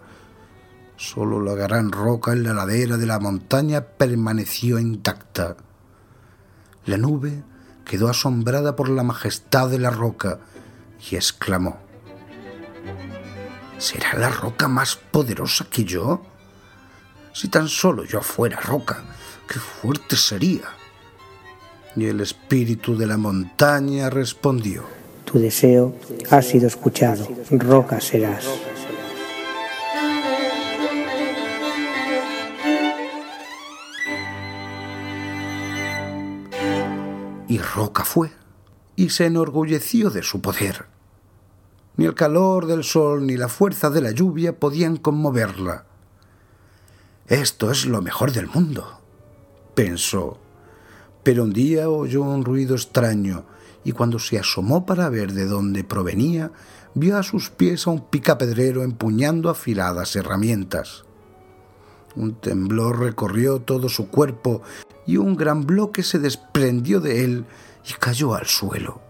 Solo 0.96 1.40
la 1.40 1.54
gran 1.54 1.90
roca 1.90 2.32
en 2.32 2.42
la 2.42 2.52
ladera 2.52 2.98
de 2.98 3.06
la 3.06 3.18
montaña 3.18 3.80
permaneció 3.80 4.78
intacta. 4.78 5.56
La 6.84 6.98
nube 6.98 7.42
quedó 7.86 8.10
asombrada 8.10 8.76
por 8.76 8.90
la 8.90 9.02
majestad 9.02 9.70
de 9.70 9.78
la 9.78 9.88
roca 9.88 10.40
y 11.10 11.16
exclamó, 11.16 11.78
¿Será 13.80 14.12
la 14.12 14.28
roca 14.28 14.68
más 14.68 14.94
poderosa 14.94 15.64
que 15.70 15.84
yo? 15.84 16.20
Si 17.32 17.48
tan 17.48 17.66
solo 17.66 18.04
yo 18.04 18.20
fuera 18.20 18.60
roca, 18.60 19.02
qué 19.48 19.58
fuerte 19.58 20.16
sería. 20.16 20.64
Y 21.96 22.04
el 22.04 22.20
espíritu 22.20 22.94
de 22.94 23.06
la 23.06 23.16
montaña 23.16 24.10
respondió, 24.10 24.84
Tu 25.24 25.38
deseo 25.38 25.96
ha 26.30 26.42
sido 26.42 26.66
escuchado, 26.66 27.26
roca 27.50 28.02
serás. 28.02 28.46
Y 37.48 37.56
roca 37.56 38.04
fue, 38.04 38.30
y 38.94 39.08
se 39.08 39.24
enorgulleció 39.24 40.10
de 40.10 40.22
su 40.22 40.42
poder. 40.42 40.89
Ni 42.00 42.06
el 42.06 42.14
calor 42.14 42.64
del 42.64 42.82
sol 42.82 43.26
ni 43.26 43.36
la 43.36 43.48
fuerza 43.48 43.90
de 43.90 44.00
la 44.00 44.10
lluvia 44.10 44.58
podían 44.58 44.96
conmoverla. 44.96 45.84
Esto 47.26 47.70
es 47.70 47.84
lo 47.84 48.00
mejor 48.00 48.32
del 48.32 48.46
mundo, 48.46 49.02
pensó. 49.74 50.38
Pero 51.22 51.44
un 51.44 51.52
día 51.52 51.90
oyó 51.90 52.22
un 52.22 52.42
ruido 52.42 52.74
extraño 52.74 53.44
y 53.84 53.92
cuando 53.92 54.18
se 54.18 54.38
asomó 54.38 54.86
para 54.86 55.10
ver 55.10 55.34
de 55.34 55.44
dónde 55.44 55.84
provenía, 55.84 56.52
vio 56.94 57.18
a 57.18 57.22
sus 57.22 57.50
pies 57.50 57.86
a 57.86 57.90
un 57.90 58.08
picapedrero 58.08 58.82
empuñando 58.82 59.50
afiladas 59.50 60.16
herramientas. 60.16 61.04
Un 62.16 62.32
temblor 62.40 62.98
recorrió 63.00 63.60
todo 63.60 63.90
su 63.90 64.08
cuerpo 64.08 64.62
y 65.06 65.18
un 65.18 65.36
gran 65.36 65.66
bloque 65.66 66.02
se 66.02 66.18
desprendió 66.18 66.98
de 67.00 67.24
él 67.24 67.44
y 67.86 67.92
cayó 67.92 68.32
al 68.34 68.46
suelo. 68.46 69.09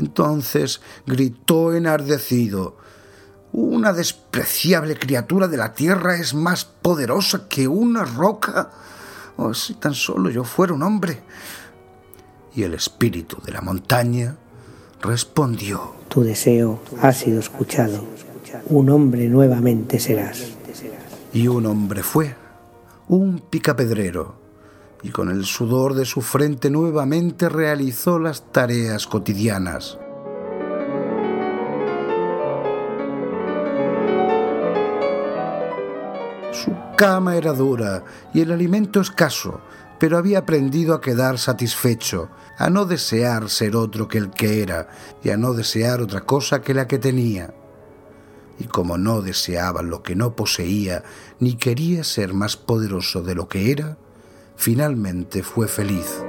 Entonces 0.00 0.80
gritó 1.06 1.74
enardecido, 1.74 2.76
¿Una 3.52 3.92
despreciable 3.92 4.96
criatura 4.96 5.46
de 5.48 5.56
la 5.56 5.74
tierra 5.74 6.16
es 6.16 6.34
más 6.34 6.64
poderosa 6.64 7.48
que 7.48 7.66
una 7.68 8.04
roca? 8.04 8.70
Oh, 9.36 9.52
si 9.54 9.74
tan 9.74 9.94
solo 9.94 10.30
yo 10.30 10.44
fuera 10.44 10.72
un 10.72 10.82
hombre. 10.82 11.20
Y 12.54 12.62
el 12.62 12.74
espíritu 12.74 13.38
de 13.44 13.52
la 13.52 13.60
montaña 13.60 14.36
respondió, 15.02 15.94
Tu 16.08 16.22
deseo 16.22 16.80
ha 17.02 17.12
sido 17.12 17.40
escuchado, 17.40 18.04
un 18.66 18.88
hombre 18.88 19.28
nuevamente 19.28 19.98
serás. 19.98 20.52
Y 21.32 21.48
un 21.48 21.66
hombre 21.66 22.02
fue, 22.02 22.34
un 23.08 23.40
picapedrero, 23.40 24.39
y 25.02 25.10
con 25.10 25.30
el 25.30 25.44
sudor 25.44 25.94
de 25.94 26.04
su 26.04 26.20
frente 26.20 26.70
nuevamente 26.70 27.48
realizó 27.48 28.18
las 28.18 28.52
tareas 28.52 29.06
cotidianas. 29.06 29.98
Su 36.52 36.74
cama 36.96 37.36
era 37.36 37.52
dura 37.52 38.04
y 38.34 38.40
el 38.40 38.52
alimento 38.52 39.00
escaso, 39.00 39.60
pero 39.98 40.18
había 40.18 40.40
aprendido 40.40 40.94
a 40.94 41.00
quedar 41.00 41.38
satisfecho, 41.38 42.28
a 42.58 42.68
no 42.68 42.84
desear 42.84 43.48
ser 43.48 43.76
otro 43.76 44.08
que 44.08 44.18
el 44.18 44.30
que 44.30 44.62
era 44.62 44.88
y 45.22 45.30
a 45.30 45.36
no 45.36 45.54
desear 45.54 46.00
otra 46.00 46.22
cosa 46.22 46.60
que 46.60 46.74
la 46.74 46.86
que 46.86 46.98
tenía. 46.98 47.54
Y 48.58 48.64
como 48.64 48.98
no 48.98 49.22
deseaba 49.22 49.80
lo 49.80 50.02
que 50.02 50.14
no 50.14 50.36
poseía, 50.36 51.02
ni 51.38 51.54
quería 51.54 52.04
ser 52.04 52.34
más 52.34 52.58
poderoso 52.58 53.22
de 53.22 53.34
lo 53.34 53.48
que 53.48 53.70
era, 53.70 53.96
finalmente 54.60 55.42
fue 55.42 55.66
feliz. 55.68 56.22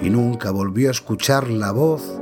Y 0.00 0.10
nunca 0.10 0.52
volvió 0.52 0.90
a 0.90 0.92
escuchar 0.92 1.50
la 1.50 1.72
voz 1.72 2.20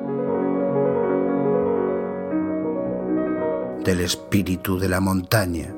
del 3.84 4.00
espíritu 4.00 4.78
de 4.78 4.88
la 4.88 5.00
montaña. 5.00 5.74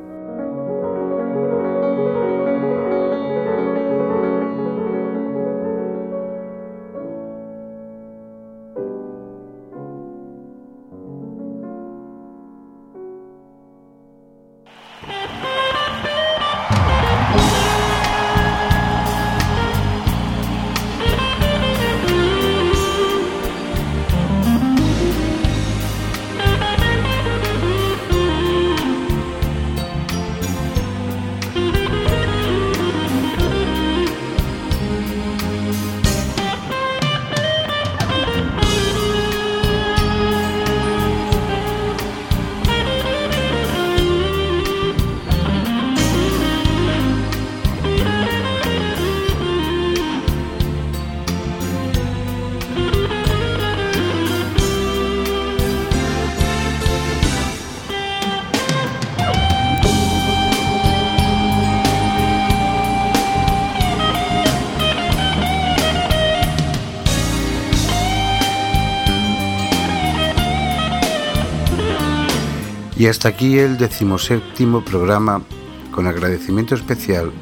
Y 73.02 73.08
hasta 73.08 73.30
aquí 73.30 73.58
el 73.58 73.78
decimoséptimo 73.78 74.84
programa 74.84 75.42
con 75.90 76.06
agradecimiento 76.06 76.76
especial 76.76 77.32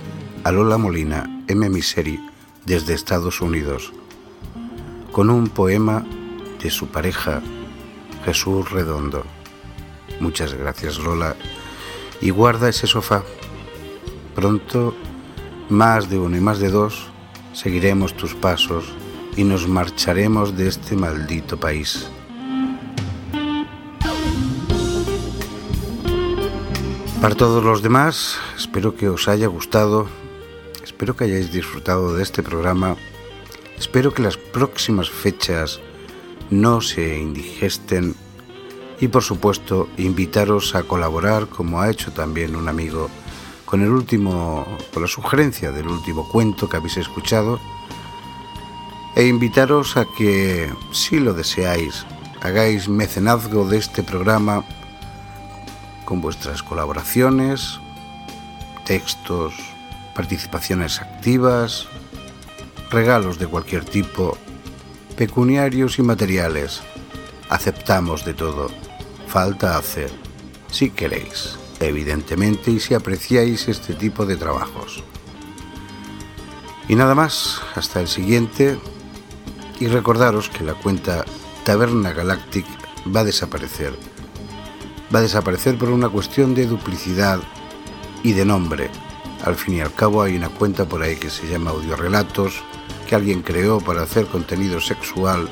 a 0.42 0.52
Lola 0.52 0.78
Molina, 0.78 1.44
M. 1.48 1.68
Miseri, 1.68 2.18
desde 2.64 2.94
Estados 2.94 3.42
Unidos, 3.42 3.92
con 5.12 5.28
un 5.28 5.48
poema 5.50 6.02
de 6.62 6.70
su 6.70 6.86
pareja, 6.86 7.42
Jesús 8.24 8.70
Redondo. 8.70 9.22
Muchas 10.18 10.54
gracias 10.54 10.98
Lola. 10.98 11.36
Y 12.22 12.30
guarda 12.30 12.70
ese 12.70 12.86
sofá. 12.86 13.22
Pronto, 14.34 14.94
más 15.68 16.08
de 16.08 16.18
uno 16.18 16.38
y 16.38 16.40
más 16.40 16.58
de 16.58 16.70
dos, 16.70 17.10
seguiremos 17.52 18.16
tus 18.16 18.34
pasos 18.34 18.86
y 19.36 19.44
nos 19.44 19.68
marcharemos 19.68 20.56
de 20.56 20.68
este 20.68 20.96
maldito 20.96 21.60
país. 21.60 22.08
Para 27.20 27.34
todos 27.34 27.62
los 27.62 27.82
demás, 27.82 28.38
espero 28.56 28.96
que 28.96 29.10
os 29.10 29.28
haya 29.28 29.46
gustado, 29.46 30.08
espero 30.82 31.14
que 31.14 31.24
hayáis 31.24 31.52
disfrutado 31.52 32.14
de 32.14 32.22
este 32.22 32.42
programa, 32.42 32.96
espero 33.78 34.14
que 34.14 34.22
las 34.22 34.38
próximas 34.38 35.10
fechas 35.10 35.80
no 36.48 36.80
se 36.80 37.18
indigesten 37.18 38.14
y 39.00 39.08
por 39.08 39.22
supuesto 39.22 39.86
invitaros 39.98 40.74
a 40.74 40.84
colaborar 40.84 41.46
como 41.46 41.82
ha 41.82 41.90
hecho 41.90 42.10
también 42.10 42.56
un 42.56 42.70
amigo 42.70 43.10
con 43.66 43.82
el 43.82 43.90
último 43.90 44.66
con 44.92 45.02
la 45.02 45.08
sugerencia 45.08 45.72
del 45.72 45.88
último 45.88 46.26
cuento 46.26 46.70
que 46.70 46.78
habéis 46.78 46.96
escuchado 46.96 47.60
e 49.14 49.26
invitaros 49.26 49.98
a 49.98 50.06
que 50.16 50.72
si 50.90 51.20
lo 51.20 51.34
deseáis 51.34 52.06
hagáis 52.40 52.88
mecenazgo 52.88 53.66
de 53.68 53.76
este 53.76 54.02
programa 54.02 54.64
con 56.10 56.20
vuestras 56.20 56.64
colaboraciones, 56.64 57.78
textos, 58.84 59.54
participaciones 60.12 61.00
activas, 61.00 61.86
regalos 62.90 63.38
de 63.38 63.46
cualquier 63.46 63.84
tipo, 63.84 64.36
pecuniarios 65.16 66.00
y 66.00 66.02
materiales. 66.02 66.80
Aceptamos 67.48 68.24
de 68.24 68.34
todo. 68.34 68.72
Falta 69.28 69.78
hacer, 69.78 70.10
si 70.68 70.90
queréis, 70.90 71.56
evidentemente, 71.78 72.72
y 72.72 72.80
si 72.80 72.94
apreciáis 72.94 73.68
este 73.68 73.94
tipo 73.94 74.26
de 74.26 74.36
trabajos. 74.36 75.04
Y 76.88 76.96
nada 76.96 77.14
más, 77.14 77.62
hasta 77.76 78.00
el 78.00 78.08
siguiente. 78.08 78.80
Y 79.78 79.86
recordaros 79.86 80.48
que 80.48 80.64
la 80.64 80.74
cuenta 80.74 81.24
Taberna 81.64 82.12
Galactic 82.12 82.66
va 83.14 83.20
a 83.20 83.24
desaparecer. 83.24 83.96
Va 85.14 85.18
a 85.18 85.22
desaparecer 85.22 85.76
por 85.76 85.90
una 85.90 86.08
cuestión 86.08 86.54
de 86.54 86.66
duplicidad 86.66 87.40
y 88.22 88.32
de 88.32 88.44
nombre. 88.44 88.90
Al 89.44 89.56
fin 89.56 89.74
y 89.74 89.80
al 89.80 89.92
cabo 89.92 90.22
hay 90.22 90.36
una 90.36 90.48
cuenta 90.48 90.84
por 90.84 91.02
ahí 91.02 91.16
que 91.16 91.30
se 91.30 91.48
llama 91.48 91.70
Audiorelatos, 91.70 92.62
que 93.08 93.14
alguien 93.14 93.42
creó 93.42 93.80
para 93.80 94.02
hacer 94.02 94.26
contenido 94.26 94.80
sexual, 94.80 95.48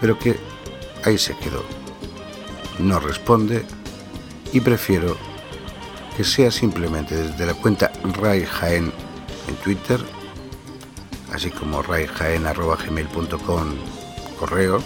pero 0.00 0.18
que 0.18 0.38
ahí 1.04 1.16
se 1.16 1.36
quedó. 1.36 1.64
No 2.78 3.00
responde 3.00 3.64
y 4.52 4.60
prefiero 4.60 5.16
que 6.16 6.24
sea 6.24 6.50
simplemente 6.50 7.14
desde 7.14 7.46
la 7.46 7.54
cuenta 7.54 7.92
Ray 8.20 8.44
Jaén 8.44 8.92
en 9.48 9.54
Twitter 9.56 10.00
así 11.36 11.50
como 11.50 11.82
raijaen.gmail.com 11.82 13.74
correo, 14.40 14.82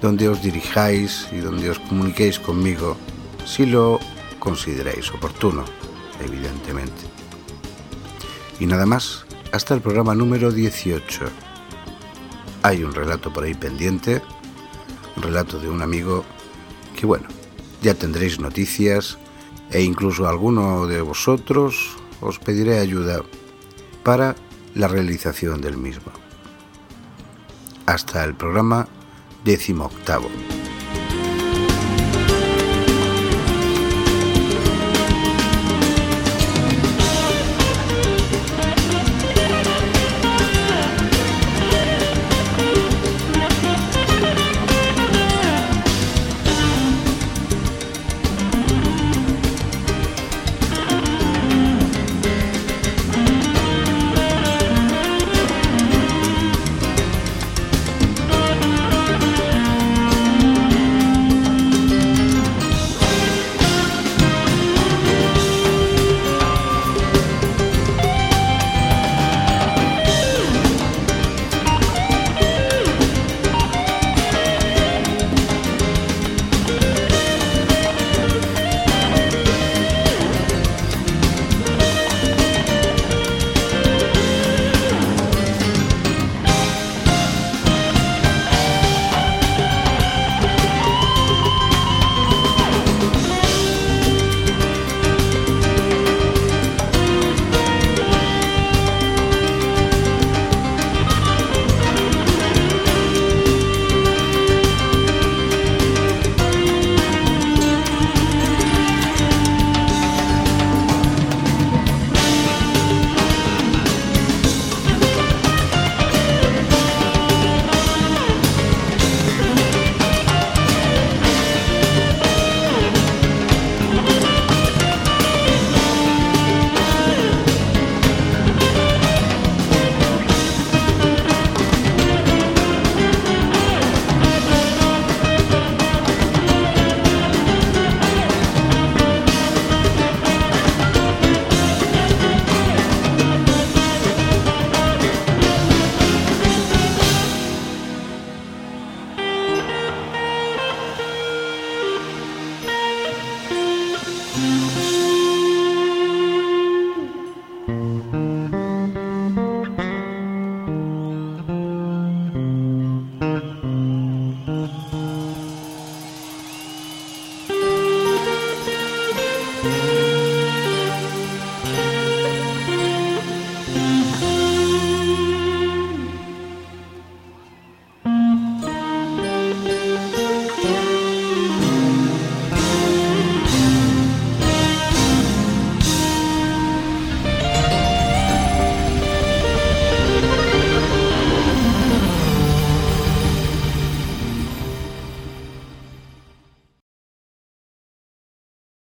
donde 0.00 0.28
os 0.28 0.42
dirijáis 0.42 1.28
y 1.32 1.38
donde 1.38 1.70
os 1.70 1.78
comuniquéis 1.78 2.38
conmigo 2.38 2.96
si 3.44 3.66
lo 3.66 3.98
consideráis 4.38 5.10
oportuno, 5.10 5.64
evidentemente. 6.24 7.02
Y 8.58 8.66
nada 8.66 8.86
más, 8.86 9.24
hasta 9.52 9.74
el 9.74 9.80
programa 9.80 10.14
número 10.14 10.50
18. 10.50 11.24
Hay 12.62 12.84
un 12.84 12.94
relato 12.94 13.32
por 13.32 13.44
ahí 13.44 13.54
pendiente, 13.54 14.22
un 15.16 15.22
relato 15.22 15.58
de 15.58 15.68
un 15.68 15.82
amigo 15.82 16.24
que 16.96 17.06
bueno, 17.06 17.28
ya 17.82 17.94
tendréis 17.94 18.38
noticias 18.40 19.18
e 19.70 19.82
incluso 19.82 20.28
alguno 20.28 20.86
de 20.86 21.00
vosotros 21.00 21.96
os 22.20 22.38
pediré 22.38 22.78
ayuda 22.78 23.22
para 24.02 24.36
la 24.74 24.88
realización 24.88 25.60
del 25.60 25.76
mismo. 25.76 26.12
Hasta 27.86 28.24
el 28.24 28.34
programa 28.34 28.86
décimo 29.44 29.86
octavo. 29.86 30.28